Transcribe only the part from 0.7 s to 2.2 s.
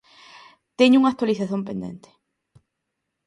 Teño unha actualización pendente